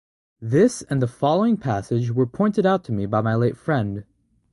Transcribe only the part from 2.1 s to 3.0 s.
pointed out to